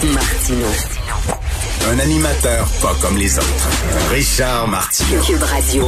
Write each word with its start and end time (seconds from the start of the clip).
Martino. 0.00 0.66
Un 1.90 1.98
animateur 1.98 2.66
pas 2.80 2.94
comme 3.00 3.18
les 3.18 3.38
autres. 3.38 3.68
Richard. 4.10 4.88
Cube 5.24 5.42
Radio. 5.42 5.86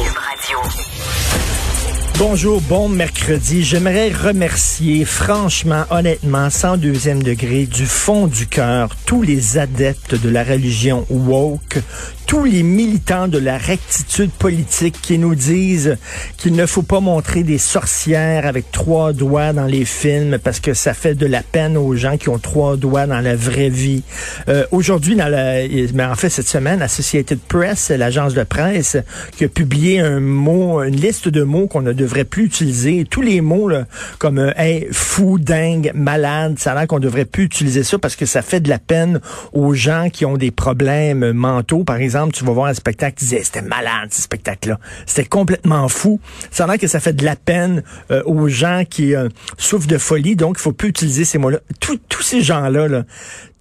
Bonjour, 2.18 2.60
bon 2.60 2.88
mercredi. 2.88 3.64
J'aimerais 3.64 4.10
remercier 4.10 5.04
franchement, 5.04 5.84
honnêtement, 5.90 6.50
sans 6.50 6.76
deuxième 6.76 7.22
degré, 7.22 7.66
du 7.66 7.86
fond 7.86 8.26
du 8.26 8.46
cœur, 8.46 8.90
tous 9.06 9.22
les 9.22 9.58
adeptes 9.58 10.14
de 10.14 10.28
la 10.28 10.44
religion 10.44 11.06
woke, 11.08 11.78
tous 12.26 12.44
les 12.44 12.62
militants 12.62 13.28
de 13.28 13.38
la 13.38 13.58
rectitude 13.58 14.30
politique 14.30 14.96
qui 15.02 15.18
nous 15.18 15.34
disent 15.34 15.96
qu'il 16.36 16.54
ne 16.54 16.66
faut 16.66 16.82
pas 16.82 17.00
montrer 17.00 17.42
des 17.42 17.58
sorcières 17.58 18.46
avec 18.46 18.70
trois 18.72 19.12
doigts 19.12 19.52
dans 19.52 19.66
les 19.66 19.84
films 19.84 20.38
parce 20.38 20.60
que 20.60 20.74
ça 20.74 20.94
fait 20.94 21.14
de 21.14 21.26
la 21.26 21.42
peine 21.42 21.76
aux 21.76 21.94
gens 21.94 22.16
qui 22.16 22.28
ont 22.28 22.38
trois 22.38 22.76
doigts 22.76 23.06
dans 23.06 23.20
la 23.20 23.36
vraie 23.36 23.68
vie. 23.68 24.02
Euh, 24.48 24.64
Aujourd'hui, 24.70 25.16
dans 25.16 25.28
la, 25.28 25.66
mais 25.94 26.04
en 26.04 26.14
fait 26.14 26.30
cette 26.30 26.48
semaine, 26.48 26.82
Associated 26.82 27.38
Press, 27.40 27.90
l'agence 27.90 28.34
de 28.34 28.42
presse, 28.42 28.96
qui 29.36 29.44
a 29.44 29.48
publié 29.48 30.00
un 30.00 30.20
mot, 30.20 30.82
une 30.82 30.96
liste 30.96 31.28
de 31.28 31.42
mots 31.42 31.66
qu'on 31.66 31.82
ne 31.82 31.92
devrait 31.92 32.24
plus 32.24 32.44
utiliser. 32.44 33.04
Tous 33.08 33.22
les 33.22 33.40
mots 33.40 33.68
là, 33.68 33.86
comme 34.18 34.38
euh, 34.38 34.52
hey, 34.56 34.86
fou, 34.92 35.38
dingue, 35.38 35.92
malade, 35.94 36.58
ça 36.58 36.72
a 36.72 36.74
l'air 36.74 36.86
qu'on 36.86 37.00
devrait 37.00 37.24
plus 37.24 37.44
utiliser 37.44 37.82
ça 37.82 37.98
parce 37.98 38.16
que 38.16 38.26
ça 38.26 38.42
fait 38.42 38.60
de 38.60 38.68
la 38.68 38.78
peine 38.78 39.20
aux 39.52 39.74
gens 39.74 40.08
qui 40.10 40.24
ont 40.24 40.36
des 40.36 40.50
problèmes 40.50 41.32
mentaux, 41.32 41.84
par 41.84 41.96
exemple 41.96 42.13
tu 42.32 42.44
vas 42.44 42.52
voir 42.52 42.66
un 42.66 42.74
spectacle, 42.74 43.18
tu 43.18 43.24
disais, 43.24 43.42
c'était 43.42 43.62
malade, 43.62 44.12
ce 44.12 44.22
spectacle-là. 44.22 44.78
C'était 45.06 45.26
complètement 45.26 45.88
fou. 45.88 46.20
Ça 46.50 46.64
a 46.66 46.78
que 46.78 46.86
ça 46.86 47.00
fait 47.00 47.12
de 47.12 47.24
la 47.24 47.36
peine 47.36 47.82
euh, 48.10 48.22
aux 48.24 48.48
gens 48.48 48.84
qui 48.88 49.14
euh, 49.14 49.28
souffrent 49.58 49.86
de 49.86 49.98
folie, 49.98 50.36
donc 50.36 50.56
il 50.58 50.62
faut 50.62 50.72
plus 50.72 50.88
utiliser 50.88 51.24
ces 51.24 51.38
mots-là. 51.38 51.58
Tous 51.80 52.22
ces 52.22 52.42
gens-là, 52.42 52.88
là, 52.88 53.04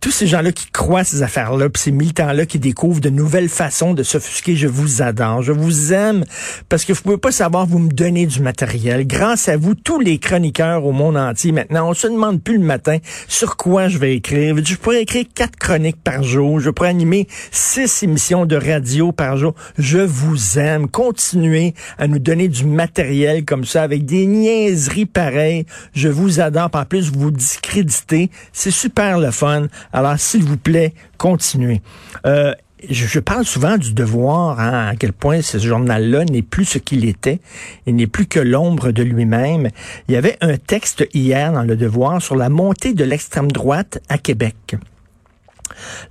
tous 0.03 0.11
ces 0.11 0.27
gens-là 0.27 0.51
qui 0.51 0.65
croient 0.69 1.05
ces 1.05 1.23
affaires-là, 1.23 1.69
puis 1.69 1.81
ces 1.81 1.91
militants-là 1.93 2.45
qui 2.45 2.59
découvrent 2.59 2.99
de 2.99 3.09
nouvelles 3.09 3.47
façons 3.47 3.93
de 3.93 4.03
s'offusquer, 4.03 4.57
je 4.57 4.67
vous 4.67 5.01
adore, 5.01 5.41
je 5.43 5.53
vous 5.53 5.93
aime, 5.93 6.25
parce 6.67 6.83
que 6.83 6.91
vous 6.91 7.01
pouvez 7.01 7.17
pas 7.17 7.31
savoir, 7.31 7.65
vous 7.65 7.79
me 7.79 7.89
donnez 7.89 8.25
du 8.25 8.41
matériel. 8.41 9.07
Grâce 9.07 9.47
à 9.47 9.55
vous, 9.55 9.75
tous 9.75 10.01
les 10.01 10.17
chroniqueurs 10.17 10.83
au 10.83 10.91
monde 10.91 11.16
entier, 11.16 11.53
maintenant, 11.53 11.89
on 11.89 11.94
se 11.94 12.07
demande 12.07 12.44
plus 12.44 12.57
le 12.57 12.66
matin 12.66 12.97
sur 13.29 13.55
quoi 13.55 13.88
je 13.88 13.97
vais 13.97 14.13
écrire. 14.17 14.57
Je 14.61 14.75
pourrais 14.75 15.03
écrire 15.03 15.23
quatre 15.33 15.55
chroniques 15.55 16.03
par 16.03 16.22
jour, 16.22 16.59
je 16.59 16.69
pourrais 16.69 16.89
animer 16.89 17.29
six 17.51 18.03
émissions 18.03 18.45
de 18.45 18.57
radio 18.57 19.13
par 19.13 19.38
jour. 19.38 19.55
Je 19.78 19.99
vous 19.99 20.59
aime. 20.59 20.89
Continuez 20.89 21.75
à 21.97 22.09
nous 22.09 22.19
donner 22.19 22.49
du 22.49 22.66
matériel 22.66 23.45
comme 23.45 23.63
ça, 23.63 23.83
avec 23.83 24.03
des 24.03 24.25
niaiseries 24.25 25.05
pareilles. 25.05 25.66
Je 25.94 26.09
vous 26.09 26.41
adore. 26.41 26.72
En 26.73 26.83
plus, 26.83 27.09
vous 27.09 27.31
discréditez. 27.31 28.29
C'est 28.51 28.69
super 28.69 29.17
le 29.17 29.31
fun. 29.31 29.67
Alors, 29.93 30.19
s'il 30.19 30.43
vous 30.43 30.57
plaît, 30.57 30.93
continuez. 31.17 31.81
Euh, 32.25 32.53
je, 32.89 33.19
parle 33.19 33.45
souvent 33.45 33.77
du 33.77 33.93
devoir, 33.93 34.59
hein, 34.59 34.87
à 34.89 34.95
quel 34.95 35.13
point 35.13 35.41
ce 35.41 35.57
journal-là 35.57 36.25
n'est 36.25 36.41
plus 36.41 36.65
ce 36.65 36.77
qu'il 36.79 37.05
était. 37.05 37.39
Il 37.85 37.95
n'est 37.95 38.07
plus 38.07 38.25
que 38.25 38.39
l'ombre 38.39 38.91
de 38.91 39.03
lui-même. 39.03 39.69
Il 40.07 40.13
y 40.13 40.17
avait 40.17 40.37
un 40.41 40.57
texte 40.57 41.07
hier 41.13 41.53
dans 41.53 41.63
le 41.63 41.77
devoir 41.77 42.21
sur 42.21 42.35
la 42.35 42.49
montée 42.49 42.93
de 42.93 43.03
l'extrême 43.05 43.51
droite 43.51 44.01
à 44.09 44.17
Québec 44.17 44.75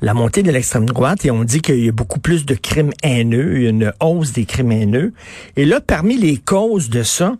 la 0.00 0.14
montée 0.14 0.43
de 0.43 0.50
l'extrême 0.50 0.87
droite 0.87 1.25
et 1.25 1.31
on 1.31 1.44
dit 1.44 1.60
qu'il 1.60 1.84
y 1.84 1.88
a 1.88 1.93
beaucoup 1.93 2.20
plus 2.20 2.44
de 2.47 2.54
crimes 2.54 2.93
haineux, 3.03 3.69
une 3.69 3.93
hausse 4.00 4.32
des 4.32 4.44
crimes 4.44 4.72
haineux. 4.72 5.12
Et 5.56 5.64
là, 5.64 5.81
parmi 5.81 6.16
les 6.16 6.37
causes 6.37 6.91
de 6.91 7.03
ça, 7.03 7.37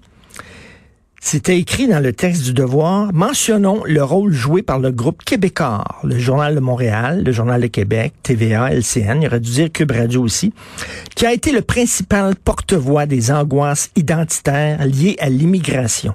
c'était 1.25 1.57
écrit 1.57 1.87
dans 1.87 2.01
le 2.01 2.13
texte 2.13 2.43
du 2.43 2.53
devoir, 2.53 3.13
mentionnons 3.15 3.85
le 3.87 4.03
rôle 4.03 4.33
joué 4.33 4.61
par 4.61 4.81
le 4.81 4.91
groupe 4.91 5.23
québécois, 5.23 5.85
le 6.03 6.19
Journal 6.19 6.57
de 6.57 6.61
Montréal, 6.61 7.23
le 7.25 7.31
Journal 7.31 7.61
de 7.61 7.69
Québec, 7.69 8.13
TVA, 8.25 8.73
LCN, 8.73 9.23
il 9.23 9.29
aurait 9.29 9.39
dû 9.39 9.53
dire 9.53 9.71
Cube 9.73 9.93
Radio 9.93 10.21
aussi, 10.21 10.53
qui 11.15 11.25
a 11.25 11.33
été 11.33 11.53
le 11.53 11.63
principal 11.63 12.35
porte-voix 12.35 13.07
des 13.07 13.31
angoisses 13.31 13.91
identitaires 13.95 14.85
liées 14.85 15.17
à 15.21 15.29
l'immigration, 15.29 16.15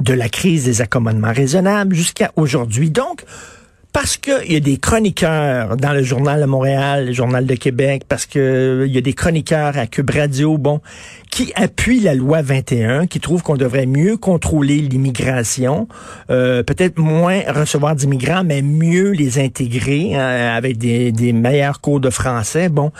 de 0.00 0.12
la 0.12 0.28
crise 0.28 0.64
des 0.64 0.82
accommodements 0.82 1.32
raisonnables 1.32 1.94
jusqu'à 1.94 2.32
aujourd'hui. 2.34 2.90
Donc, 2.90 3.24
parce 3.92 4.16
qu'il 4.16 4.50
y 4.50 4.56
a 4.56 4.60
des 4.60 4.78
chroniqueurs 4.78 5.76
dans 5.76 5.92
le 5.92 6.02
journal 6.02 6.40
de 6.40 6.46
Montréal, 6.46 7.06
le 7.06 7.12
journal 7.12 7.46
de 7.46 7.54
Québec, 7.54 8.04
parce 8.08 8.24
que 8.24 8.84
il 8.86 8.94
y 8.94 8.96
a 8.96 9.02
des 9.02 9.12
chroniqueurs 9.12 9.76
à 9.76 9.86
Cube 9.86 10.10
Radio, 10.10 10.56
bon, 10.56 10.80
qui 11.30 11.52
appuient 11.56 12.00
la 12.00 12.14
loi 12.14 12.40
21, 12.40 13.06
qui 13.06 13.20
trouvent 13.20 13.42
qu'on 13.42 13.56
devrait 13.56 13.86
mieux 13.86 14.16
contrôler 14.16 14.78
l'immigration, 14.78 15.88
euh, 16.30 16.62
peut-être 16.62 16.98
moins 16.98 17.42
recevoir 17.48 17.94
d'immigrants, 17.94 18.44
mais 18.44 18.62
mieux 18.62 19.10
les 19.10 19.38
intégrer 19.38 20.14
hein, 20.14 20.54
avec 20.56 20.78
des, 20.78 21.12
des 21.12 21.34
meilleurs 21.34 21.82
cours 21.82 22.00
de 22.00 22.10
français. 22.10 22.70
Bon, 22.70 22.92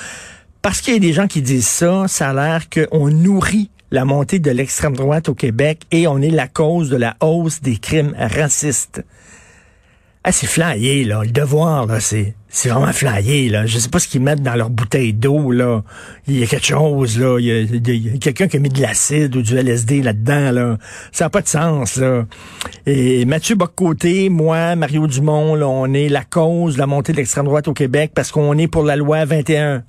parce 0.60 0.82
qu'il 0.82 0.92
y 0.92 0.96
a 0.96 1.00
des 1.00 1.14
gens 1.14 1.26
qui 1.26 1.40
disent 1.40 1.66
ça, 1.66 2.04
ça 2.06 2.30
a 2.30 2.34
l'air 2.34 2.68
qu'on 2.68 3.08
nourrit 3.08 3.70
la 3.90 4.04
montée 4.04 4.38
de 4.38 4.50
l'extrême 4.50 4.94
droite 4.94 5.28
au 5.30 5.34
Québec 5.34 5.82
et 5.90 6.06
on 6.06 6.20
est 6.20 6.30
la 6.30 6.48
cause 6.48 6.90
de 6.90 6.96
la 6.96 7.16
hausse 7.20 7.62
des 7.62 7.78
crimes 7.78 8.14
racistes. 8.18 9.02
Ah, 10.24 10.30
c'est 10.30 10.46
flyé, 10.46 11.02
là. 11.02 11.22
Le 11.24 11.32
devoir, 11.32 11.86
là, 11.86 11.98
c'est, 11.98 12.34
c'est 12.48 12.68
vraiment 12.68 12.92
flyé, 12.92 13.48
là. 13.48 13.66
Je 13.66 13.76
sais 13.78 13.88
pas 13.88 13.98
ce 13.98 14.06
qu'ils 14.06 14.22
mettent 14.22 14.42
dans 14.42 14.54
leur 14.54 14.70
bouteille 14.70 15.12
d'eau, 15.12 15.50
là. 15.50 15.82
Il 16.28 16.38
y 16.38 16.44
a 16.44 16.46
quelque 16.46 16.66
chose, 16.66 17.18
là. 17.18 17.38
Il 17.40 17.46
y 17.46 18.08
a, 18.08 18.18
quelqu'un 18.18 18.46
qui 18.46 18.56
a 18.56 18.60
mis 18.60 18.68
de 18.68 18.80
l'acide 18.80 19.34
ou 19.34 19.42
du 19.42 19.56
LSD 19.56 20.00
là-dedans, 20.00 20.52
là. 20.52 20.78
Ça 21.10 21.24
n'a 21.24 21.30
pas 21.30 21.40
de 21.40 21.48
sens, 21.48 21.96
là. 21.96 22.24
Et 22.86 23.24
Mathieu 23.24 23.56
Boccoté, 23.56 24.28
moi, 24.28 24.76
Mario 24.76 25.08
Dumont, 25.08 25.56
là, 25.56 25.66
on 25.66 25.92
est 25.92 26.08
la 26.08 26.22
cause 26.22 26.74
de 26.74 26.78
la 26.78 26.86
montée 26.86 27.10
de 27.10 27.16
l'extrême 27.16 27.46
droite 27.46 27.66
au 27.66 27.74
Québec 27.74 28.12
parce 28.14 28.30
qu'on 28.30 28.56
est 28.58 28.68
pour 28.68 28.84
la 28.84 28.94
loi 28.94 29.24
21 29.24 29.82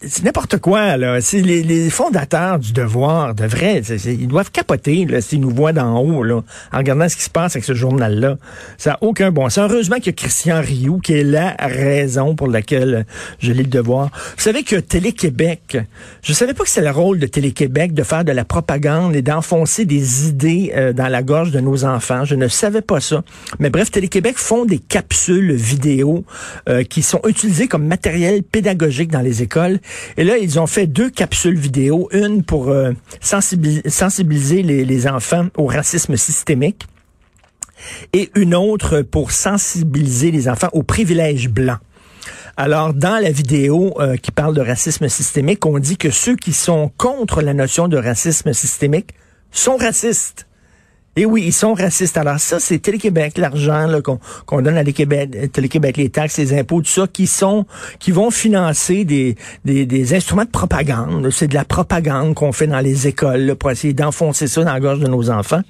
c'est 0.00 0.22
n'importe 0.22 0.58
quoi, 0.58 0.96
là. 0.96 1.20
C'est 1.20 1.40
les, 1.40 1.64
les, 1.64 1.90
fondateurs 1.90 2.60
du 2.60 2.72
devoir, 2.72 3.34
de 3.34 3.46
vrai, 3.46 3.82
ils 4.06 4.28
doivent 4.28 4.52
capoter, 4.52 5.04
là, 5.06 5.20
s'ils 5.20 5.40
nous 5.40 5.50
voient 5.50 5.72
d'en 5.72 5.98
haut, 5.98 6.22
là, 6.22 6.42
en 6.72 6.78
regardant 6.78 7.08
ce 7.08 7.16
qui 7.16 7.24
se 7.24 7.30
passe 7.30 7.56
avec 7.56 7.64
ce 7.64 7.74
journal-là. 7.74 8.36
Ça 8.76 8.90
n'a 8.90 8.98
aucun 9.00 9.32
bon 9.32 9.48
sens. 9.48 9.68
Heureusement 9.70 9.96
qu'il 9.96 10.06
y 10.06 10.10
a 10.10 10.12
Christian 10.12 10.60
Rioux, 10.60 11.00
qui 11.00 11.14
est 11.14 11.24
la 11.24 11.56
raison 11.58 12.36
pour 12.36 12.46
laquelle 12.46 13.06
je 13.40 13.50
lis 13.50 13.64
le 13.64 13.68
devoir. 13.68 14.10
Vous 14.36 14.42
savez 14.42 14.62
que 14.62 14.76
Télé-Québec, 14.76 15.78
je 16.22 16.32
savais 16.32 16.54
pas 16.54 16.62
que 16.62 16.70
c'est 16.70 16.80
le 16.80 16.90
rôle 16.90 17.18
de 17.18 17.26
Télé-Québec 17.26 17.92
de 17.92 18.04
faire 18.04 18.24
de 18.24 18.32
la 18.32 18.44
propagande 18.44 19.16
et 19.16 19.22
d'enfoncer 19.22 19.84
des 19.84 20.28
idées 20.28 20.72
euh, 20.76 20.92
dans 20.92 21.08
la 21.08 21.24
gorge 21.24 21.50
de 21.50 21.58
nos 21.58 21.84
enfants. 21.84 22.24
Je 22.24 22.36
ne 22.36 22.46
savais 22.46 22.82
pas 22.82 23.00
ça. 23.00 23.24
Mais 23.58 23.68
bref, 23.68 23.90
Télé-Québec 23.90 24.36
font 24.38 24.64
des 24.64 24.78
capsules 24.78 25.52
vidéo 25.54 26.24
euh, 26.68 26.84
qui 26.84 27.02
sont 27.02 27.20
utilisées 27.26 27.66
comme 27.66 27.84
matériel 27.84 28.44
pédagogique 28.44 29.10
dans 29.10 29.22
les 29.22 29.42
écoles 29.42 29.80
et 30.16 30.24
là, 30.24 30.38
ils 30.38 30.58
ont 30.58 30.66
fait 30.66 30.86
deux 30.86 31.10
capsules 31.10 31.58
vidéo, 31.58 32.08
une 32.12 32.42
pour 32.42 32.68
euh, 32.68 32.92
sensibiliser, 33.20 34.62
les, 34.62 35.08
enfants 35.08 35.48
au 35.56 35.66
racisme 35.66 36.16
systémique 36.16 36.86
et 38.12 38.30
une 38.34 38.54
autre 38.54 39.02
pour 39.02 39.30
sensibiliser 39.30 40.30
les 40.30 40.48
enfants 40.48 40.68
aux 40.72 40.82
privilèges 40.82 41.48
blancs. 41.48 41.78
Alors, 42.56 42.92
dans 42.92 43.22
la 43.22 43.30
vidéo 43.30 43.94
euh, 44.00 44.16
qui 44.16 44.32
parle 44.32 44.54
de 44.54 44.60
racisme 44.60 45.08
systémique, 45.08 45.64
on 45.64 45.78
dit 45.78 45.96
que 45.96 46.10
ceux 46.10 46.34
qui 46.34 46.52
sont 46.52 46.90
contre 46.96 47.40
la 47.40 47.54
notion 47.54 47.86
de 47.86 47.96
racisme 47.96 48.52
systémique 48.52 49.14
sont 49.52 49.76
racistes. 49.76 50.47
Et 51.18 51.26
oui, 51.26 51.42
ils 51.46 51.52
sont 51.52 51.74
racistes. 51.74 52.16
Alors 52.16 52.38
ça, 52.38 52.60
c'est 52.60 52.78
Télé-Québec, 52.78 53.38
l'argent 53.38 53.88
qu'on 54.46 54.62
donne 54.62 54.76
à 54.76 54.84
Télé-Québec, 54.84 55.96
les 55.96 56.10
taxes, 56.10 56.38
les 56.38 56.56
impôts, 56.56 56.80
tout 56.80 56.86
ça, 56.86 57.08
qui 57.12 57.26
sont, 57.26 57.66
qui 57.98 58.12
vont 58.12 58.30
financer 58.30 59.04
des, 59.04 59.34
des, 59.64 59.84
des 59.84 60.14
instruments 60.14 60.44
de 60.44 60.50
propagande. 60.50 61.28
C'est 61.32 61.48
de 61.48 61.54
la 61.54 61.64
propagande 61.64 62.36
qu'on 62.36 62.52
fait 62.52 62.68
dans 62.68 62.78
les 62.78 63.08
écoles 63.08 63.40
là, 63.40 63.56
pour 63.56 63.72
essayer 63.72 63.94
d'enfoncer 63.94 64.46
ça 64.46 64.62
dans 64.62 64.72
la 64.72 64.78
gorge 64.78 65.00
de 65.00 65.08
nos 65.08 65.28
enfants. 65.28 65.62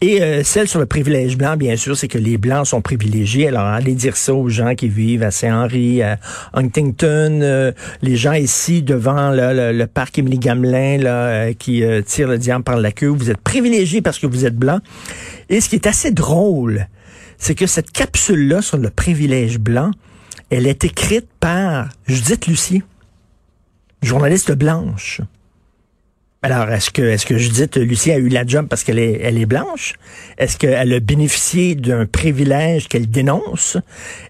Et 0.00 0.22
euh, 0.22 0.42
celle 0.42 0.68
sur 0.68 0.80
le 0.80 0.86
privilège 0.86 1.36
blanc, 1.36 1.58
bien 1.58 1.76
sûr, 1.76 1.98
c'est 1.98 2.08
que 2.08 2.16
les 2.16 2.38
blancs 2.38 2.66
sont 2.66 2.80
privilégiés. 2.80 3.48
Alors 3.48 3.66
allez 3.66 3.92
dire 3.92 4.16
ça 4.16 4.32
aux 4.32 4.48
gens 4.48 4.74
qui 4.74 4.88
vivent 4.88 5.22
à 5.22 5.30
Saint-Henri, 5.30 6.02
à 6.02 6.18
Huntington, 6.54 7.40
euh, 7.42 7.72
les 8.00 8.16
gens 8.16 8.32
ici 8.32 8.82
devant 8.82 9.32
le, 9.32 9.84
parc 9.84 10.18
Émilie 10.18 10.38
Gamelin 10.38 10.96
là, 10.96 11.10
euh, 11.10 11.52
qui 11.52 11.82
tirent 12.06 12.28
le 12.28 12.38
diable 12.38 12.64
par 12.64 12.78
la 12.78 12.90
queue. 12.90 13.08
Vous 13.08 13.30
êtes 13.30 13.42
privilégiés 13.42 14.00
parce 14.00 14.18
que 14.18 14.26
vous 14.26 14.46
êtes 14.46 14.56
blancs. 14.56 14.80
Et 15.48 15.60
ce 15.60 15.68
qui 15.68 15.76
est 15.76 15.86
assez 15.86 16.10
drôle, 16.10 16.88
c'est 17.38 17.54
que 17.54 17.66
cette 17.66 17.90
capsule-là 17.90 18.62
sur 18.62 18.78
le 18.78 18.90
privilège 18.90 19.58
blanc, 19.58 19.90
elle 20.50 20.66
est 20.66 20.84
écrite 20.84 21.28
par 21.40 21.88
Judith 22.06 22.46
Lucier, 22.46 22.82
journaliste 24.02 24.52
blanche. 24.52 25.20
Alors, 26.44 26.68
est-ce 26.68 26.90
que, 26.90 27.00
est-ce 27.00 27.24
que 27.24 27.38
Judith 27.38 27.78
Lucie 27.78 28.12
a 28.12 28.18
eu 28.18 28.28
la 28.28 28.44
job 28.46 28.66
parce 28.68 28.84
qu'elle 28.84 28.98
est, 28.98 29.18
elle 29.22 29.38
est 29.38 29.46
blanche? 29.46 29.94
Est-ce 30.36 30.58
qu'elle 30.58 30.92
a 30.92 31.00
bénéficié 31.00 31.74
d'un 31.74 32.04
privilège 32.04 32.86
qu'elle 32.86 33.08
dénonce? 33.08 33.78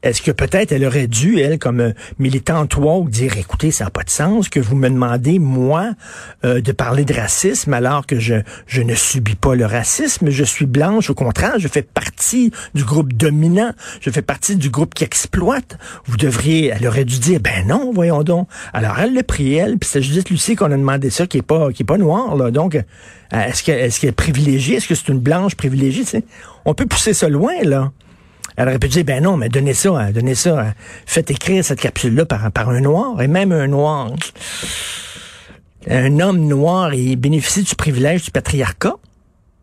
Est-ce 0.04 0.22
que 0.22 0.30
peut-être 0.30 0.70
elle 0.70 0.84
aurait 0.84 1.08
dû, 1.08 1.40
elle, 1.40 1.58
comme 1.58 1.92
militante 2.20 2.76
woke, 2.76 3.10
dire, 3.10 3.36
écoutez, 3.36 3.72
ça 3.72 3.86
n'a 3.86 3.90
pas 3.90 4.04
de 4.04 4.10
sens 4.10 4.48
que 4.48 4.60
vous 4.60 4.76
me 4.76 4.88
demandez, 4.88 5.40
moi, 5.40 5.90
euh, 6.44 6.60
de 6.60 6.70
parler 6.70 7.04
de 7.04 7.12
racisme 7.12 7.74
alors 7.74 8.06
que 8.06 8.20
je, 8.20 8.36
je 8.68 8.82
ne 8.82 8.94
subis 8.94 9.34
pas 9.34 9.56
le 9.56 9.66
racisme, 9.66 10.30
je 10.30 10.44
suis 10.44 10.66
blanche, 10.66 11.10
au 11.10 11.14
contraire, 11.14 11.58
je 11.58 11.66
fais 11.66 11.82
partie 11.82 12.52
du 12.76 12.84
groupe 12.84 13.12
dominant, 13.12 13.72
je 14.00 14.10
fais 14.10 14.22
partie 14.22 14.54
du 14.54 14.70
groupe 14.70 14.94
qui 14.94 15.02
exploite. 15.02 15.78
Vous 16.04 16.16
devriez, 16.16 16.68
elle 16.68 16.86
aurait 16.86 17.06
dû 17.06 17.18
dire, 17.18 17.40
ben 17.40 17.66
non, 17.66 17.90
voyons 17.92 18.22
donc. 18.22 18.46
Alors, 18.72 19.00
elle 19.00 19.14
l'a 19.14 19.24
pris, 19.24 19.54
elle, 19.54 19.78
puis 19.78 19.90
c'est 19.90 20.00
Judith 20.00 20.30
Lucie 20.30 20.54
qu'on 20.54 20.70
a 20.70 20.76
demandé 20.76 21.10
ça, 21.10 21.26
qui 21.26 21.38
est 21.38 21.42
pas, 21.42 21.72
qui 21.72 21.82
est 21.82 21.84
pas 21.84 21.98
donc, 22.50 22.76
euh, 22.76 22.82
est-ce 23.32 23.62
qu'elle 23.62 23.80
est, 23.80 24.04
est 24.04 24.12
privilégiée? 24.12 24.76
Est-ce 24.76 24.88
que 24.88 24.94
c'est 24.94 25.08
une 25.08 25.18
blanche 25.18 25.54
privilégiée? 25.54 26.04
On 26.64 26.74
peut 26.74 26.86
pousser 26.86 27.14
ça 27.14 27.28
loin, 27.28 27.54
là. 27.62 27.90
Elle 28.56 28.68
aurait 28.68 28.78
pu 28.78 28.88
dire, 28.88 29.04
ben 29.04 29.22
non, 29.22 29.36
mais 29.36 29.48
donnez 29.48 29.74
ça, 29.74 29.90
hein, 29.90 30.10
donnez 30.12 30.36
ça, 30.36 30.60
hein. 30.60 30.74
faites 31.06 31.30
écrire 31.30 31.64
cette 31.64 31.80
capsule-là 31.80 32.24
par, 32.24 32.52
par 32.52 32.68
un 32.68 32.80
noir, 32.80 33.20
et 33.20 33.26
même 33.26 33.50
un 33.50 33.66
noir. 33.66 34.12
Un 35.88 36.20
homme 36.20 36.46
noir, 36.46 36.94
il 36.94 37.16
bénéficie 37.16 37.62
du 37.62 37.74
privilège 37.74 38.24
du 38.24 38.30
patriarcat 38.30 38.94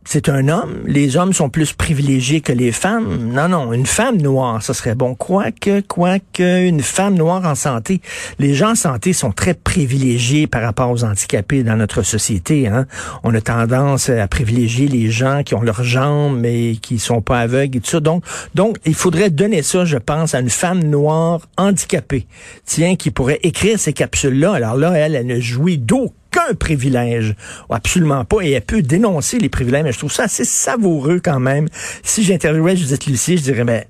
c'est 0.03 0.29
un 0.29 0.47
homme, 0.49 0.81
les 0.87 1.15
hommes 1.15 1.31
sont 1.31 1.49
plus 1.49 1.73
privilégiés 1.73 2.41
que 2.41 2.51
les 2.51 2.71
femmes. 2.71 3.31
Non, 3.31 3.47
non, 3.47 3.71
une 3.71 3.85
femme 3.85 4.17
noire, 4.17 4.61
ça 4.63 4.73
serait 4.73 4.95
bon. 4.95 5.13
Quoique, 5.13 5.81
quoique, 5.81 6.67
une 6.67 6.81
femme 6.81 7.15
noire 7.15 7.45
en 7.45 7.55
santé. 7.55 8.01
Les 8.39 8.55
gens 8.55 8.71
en 8.71 8.75
santé 8.75 9.13
sont 9.13 9.31
très 9.31 9.53
privilégiés 9.53 10.47
par 10.47 10.63
rapport 10.63 10.89
aux 10.89 11.03
handicapés 11.03 11.63
dans 11.63 11.75
notre 11.75 12.01
société. 12.01 12.67
Hein. 12.67 12.87
On 13.23 13.33
a 13.35 13.41
tendance 13.41 14.09
à 14.09 14.27
privilégier 14.27 14.87
les 14.87 15.11
gens 15.11 15.43
qui 15.43 15.53
ont 15.53 15.61
leurs 15.61 15.83
jambes 15.83 16.37
mais 16.39 16.77
qui 16.81 16.97
sont 16.97 17.21
pas 17.21 17.39
aveugles 17.39 17.77
et 17.77 17.81
tout 17.81 17.91
ça. 17.91 17.99
Donc, 17.99 18.23
donc, 18.55 18.77
il 18.85 18.95
faudrait 18.95 19.29
donner 19.29 19.61
ça, 19.61 19.85
je 19.85 19.97
pense, 19.97 20.33
à 20.33 20.39
une 20.39 20.49
femme 20.49 20.83
noire 20.83 21.41
handicapée. 21.57 22.27
Tiens, 22.65 22.95
qui 22.95 23.11
pourrait 23.11 23.39
écrire 23.43 23.79
ces 23.79 23.93
capsules-là. 23.93 24.53
Alors 24.53 24.75
là, 24.75 24.93
elle, 24.93 25.15
elle 25.15 25.27
ne 25.27 25.39
jouit 25.39 25.77
d'aucun 25.77 26.13
qu'un 26.31 26.53
privilège. 26.55 27.35
Absolument 27.69 28.25
pas. 28.25 28.41
Et 28.41 28.51
elle 28.51 28.61
peut 28.61 28.81
dénoncer 28.81 29.37
les 29.37 29.49
privilèges, 29.49 29.83
mais 29.83 29.91
je 29.91 29.97
trouve 29.99 30.11
ça 30.11 30.23
assez 30.23 30.45
savoureux 30.45 31.21
quand 31.23 31.39
même. 31.39 31.67
Si 32.03 32.23
j'interviewais 32.23 32.75
Judith 32.75 33.05
Lucie, 33.05 33.37
je 33.37 33.43
dirais, 33.43 33.63
mais, 33.63 33.87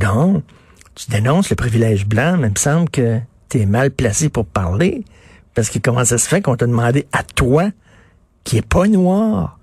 non, 0.00 0.42
tu 0.94 1.10
dénonces 1.10 1.50
le 1.50 1.56
privilège 1.56 2.06
blanc, 2.06 2.36
mais 2.38 2.48
il 2.48 2.52
me 2.52 2.58
semble 2.58 2.88
que 2.90 3.18
tu 3.48 3.60
es 3.60 3.66
mal 3.66 3.90
placé 3.90 4.28
pour 4.28 4.46
parler. 4.46 5.04
Parce 5.54 5.70
que 5.70 5.78
comment 5.78 6.04
ça 6.04 6.18
se 6.18 6.28
fait 6.28 6.42
qu'on 6.42 6.56
t'a 6.56 6.66
demandé 6.66 7.06
à 7.12 7.22
toi, 7.22 7.70
qui 8.44 8.56
est 8.56 8.66
pas 8.66 8.86
noir, 8.86 9.58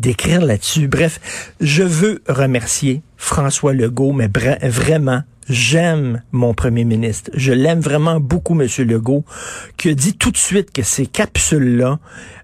d'écrire 0.00 0.44
là-dessus? 0.44 0.88
Bref, 0.88 1.52
je 1.60 1.82
veux 1.82 2.22
remercier 2.28 3.02
François 3.16 3.74
Legault, 3.74 4.12
mais 4.12 4.30
vraiment 4.62 5.22
J'aime 5.48 6.22
mon 6.32 6.54
premier 6.54 6.84
ministre. 6.84 7.30
Je 7.34 7.52
l'aime 7.52 7.78
vraiment 7.78 8.18
beaucoup, 8.18 8.54
Monsieur 8.54 8.84
Legault, 8.84 9.24
qui 9.76 9.90
a 9.90 9.94
dit 9.94 10.14
tout 10.16 10.32
de 10.32 10.36
suite 10.36 10.72
que 10.72 10.82
ces 10.82 11.06
capsules-là 11.06 12.00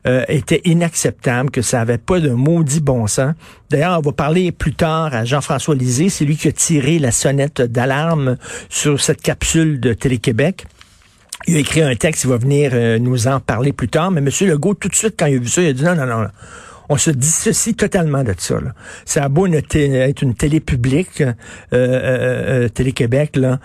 euh, 0.07 0.25
étaient 0.29 0.61
inacceptables, 0.65 1.51
que 1.51 1.63
ça 1.63 1.81
avait 1.81 1.99
pas 1.99 2.21
de 2.21 2.31
maudit 2.31 2.81
bon 2.81 3.09
sens. 3.09 3.35
D'ailleurs, 3.71 3.99
on 3.99 4.03
va 4.03 4.13
parler 4.13 4.53
plus 4.53 4.75
tard 4.75 5.15
à 5.15 5.25
Jean-François 5.25 5.75
Lisée, 5.75 6.11
c'est 6.11 6.25
lui 6.25 6.37
qui 6.37 6.47
a 6.47 6.53
tiré 6.53 7.01
la 7.01 7.11
sonnette 7.11 7.61
d'alarme 7.61 8.37
sur 8.69 9.01
cette 9.01 9.21
capsule 9.21 9.81
de 9.81 9.95
Télé-Québec. 9.95 10.67
Il 11.49 11.57
a 11.57 11.59
écrit 11.59 11.83
un 11.83 11.97
texte, 11.97 12.23
il 12.23 12.31
va 12.31 12.37
venir 12.37 12.71
euh, 12.73 13.01
nous 13.01 13.27
en 13.27 13.41
parler 13.41 13.73
plus 13.73 13.89
tard, 13.89 14.13
mais 14.13 14.21
Monsieur 14.21 14.47
Legault, 14.47 14.75
tout 14.75 14.89
de 14.89 14.95
suite, 14.95 15.15
quand 15.19 15.27
il 15.27 15.37
a 15.37 15.41
vu 15.41 15.49
ça, 15.49 15.61
il 15.61 15.69
a 15.69 15.73
dit 15.73 15.83
non, 15.83 15.97
non, 15.97 16.07
non 16.07 16.29
on 16.93 16.99
se 16.99 17.11
dissocie 17.11 17.75
totalement 17.75 18.23
de 18.23 18.35
ça. 18.37 18.61
Là. 18.61 18.75
Ça 19.07 19.25
a 19.25 19.29
beau 19.31 19.47
être 19.47 20.23
une 20.23 20.35
télé 20.35 20.61
publique, 20.61 21.23
euh, 21.23 21.33
euh, 21.73 22.65
euh, 22.65 22.69
Télé-Québec, 22.69 23.37
là, 23.37 23.59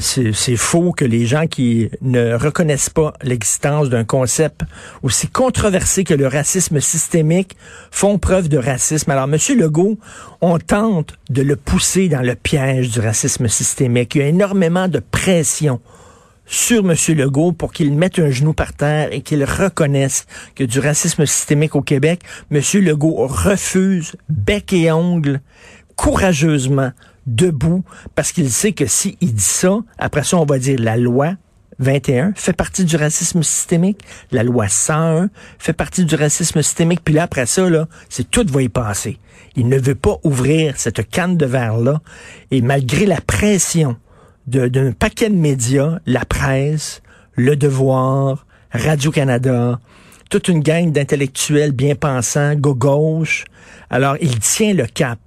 c'est 0.00 0.56
faux 0.56 0.92
que 0.92 1.04
les 1.04 1.26
gens 1.26 1.46
qui 1.46 1.90
ne 2.00 2.34
reconnaissent 2.34 2.88
pas 2.88 3.12
l'existence 3.22 3.90
d'un 3.90 4.04
concept 4.04 4.62
aussi 5.02 5.28
controversé 5.28 6.04
que 6.04 6.14
le 6.14 6.26
racisme 6.26 6.80
systémique 6.80 7.54
font 7.90 8.18
preuve 8.18 8.48
de 8.48 8.56
racisme. 8.56 9.10
Alors, 9.10 9.28
Monsieur 9.28 9.56
Legault, 9.56 9.98
on 10.40 10.58
tente 10.58 11.14
de 11.28 11.42
le 11.42 11.56
pousser 11.56 12.08
dans 12.08 12.22
le 12.22 12.34
piège 12.34 12.90
du 12.90 13.00
racisme 13.00 13.48
systémique. 13.48 14.14
Il 14.14 14.22
y 14.22 14.24
a 14.24 14.28
énormément 14.28 14.88
de 14.88 15.00
pression 15.00 15.80
sur 16.50 16.80
M. 16.80 16.96
Legault 17.16 17.52
pour 17.52 17.72
qu'il 17.72 17.94
mette 17.94 18.18
un 18.18 18.30
genou 18.30 18.52
par 18.52 18.72
terre 18.72 19.08
et 19.12 19.22
qu'il 19.22 19.44
reconnaisse 19.44 20.26
que 20.56 20.64
du 20.64 20.80
racisme 20.80 21.24
systémique 21.24 21.76
au 21.76 21.80
Québec, 21.80 22.22
M. 22.50 22.60
Legault 22.74 23.26
refuse 23.28 24.16
bec 24.28 24.72
et 24.72 24.90
ongle 24.90 25.40
courageusement 25.94 26.90
debout 27.26 27.84
parce 28.16 28.32
qu'il 28.32 28.50
sait 28.50 28.72
que 28.72 28.86
s'il 28.86 29.16
dit 29.20 29.40
ça, 29.40 29.78
après 29.96 30.24
ça, 30.24 30.38
on 30.38 30.44
va 30.44 30.58
dire 30.58 30.80
la 30.80 30.96
loi 30.96 31.34
21 31.78 32.32
fait 32.34 32.52
partie 32.52 32.84
du 32.84 32.96
racisme 32.96 33.44
systémique. 33.44 34.00
La 34.32 34.42
loi 34.42 34.68
101 34.68 35.30
fait 35.58 35.72
partie 35.72 36.04
du 36.04 36.16
racisme 36.16 36.62
systémique. 36.62 37.00
Puis 37.04 37.14
là, 37.14 37.22
après 37.22 37.46
ça, 37.46 37.70
là, 37.70 37.86
c'est 38.08 38.28
tout 38.28 38.44
va 38.48 38.62
y 38.62 38.68
passer. 38.68 39.18
Il 39.56 39.68
ne 39.68 39.78
veut 39.78 39.94
pas 39.94 40.18
ouvrir 40.24 40.74
cette 40.76 41.08
canne 41.08 41.36
de 41.36 41.46
verre-là. 41.46 42.02
Et 42.50 42.60
malgré 42.60 43.06
la 43.06 43.20
pression 43.20 43.96
d'un 44.46 44.92
paquet 44.92 45.30
de 45.30 45.34
médias, 45.34 45.98
la 46.06 46.24
presse, 46.24 47.02
Le 47.34 47.56
Devoir, 47.56 48.46
Radio-Canada, 48.72 49.80
toute 50.30 50.48
une 50.48 50.60
gang 50.60 50.92
d'intellectuels 50.92 51.72
bien 51.72 51.94
pensants, 51.94 52.54
gauche. 52.54 53.44
Alors, 53.90 54.16
il 54.20 54.38
tient 54.38 54.74
le 54.74 54.86
cap. 54.86 55.18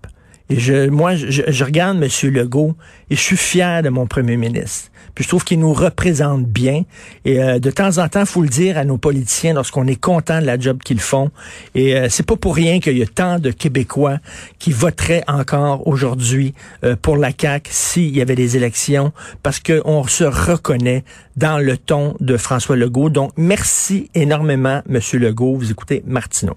Et 0.49 0.59
je, 0.59 0.89
moi, 0.89 1.15
je, 1.15 1.43
je 1.47 1.63
regarde 1.63 2.01
M. 2.01 2.31
Legault 2.31 2.75
et 3.09 3.15
je 3.15 3.21
suis 3.21 3.37
fier 3.37 3.81
de 3.81 3.89
mon 3.89 4.07
premier 4.07 4.37
ministre. 4.37 4.89
Puis 5.15 5.23
je 5.23 5.29
trouve 5.29 5.43
qu'il 5.43 5.59
nous 5.59 5.73
représente 5.73 6.45
bien. 6.45 6.83
Et 7.25 7.41
euh, 7.41 7.59
de 7.59 7.71
temps 7.71 7.97
en 7.97 8.07
temps, 8.07 8.25
faut 8.25 8.41
le 8.41 8.49
dire 8.49 8.77
à 8.77 8.85
nos 8.85 8.97
politiciens 8.97 9.53
lorsqu'on 9.53 9.87
est 9.87 9.99
content 9.99 10.41
de 10.41 10.45
la 10.45 10.59
job 10.59 10.81
qu'ils 10.83 10.99
font. 10.99 11.31
Et 11.75 11.95
euh, 11.95 12.07
c'est 12.09 12.25
pas 12.25 12.35
pour 12.35 12.55
rien 12.55 12.79
qu'il 12.79 12.97
y 12.97 13.03
a 13.03 13.07
tant 13.07 13.39
de 13.39 13.51
Québécois 13.51 14.17
qui 14.59 14.71
voteraient 14.71 15.23
encore 15.27 15.87
aujourd'hui 15.87 16.53
euh, 16.83 16.95
pour 16.99 17.17
la 17.17 17.31
CAQ 17.37 17.69
s'il 17.71 18.15
y 18.15 18.21
avait 18.21 18.35
des 18.35 18.57
élections, 18.57 19.13
parce 19.43 19.59
qu'on 19.59 20.05
se 20.07 20.23
reconnaît 20.23 21.03
dans 21.35 21.57
le 21.57 21.77
ton 21.77 22.15
de 22.19 22.37
François 22.37 22.75
Legault. 22.75 23.09
Donc, 23.09 23.31
merci 23.37 24.09
énormément, 24.15 24.81
Monsieur 24.87 25.19
Legault. 25.19 25.55
Vous 25.55 25.71
écoutez 25.71 26.03
Martineau. 26.05 26.55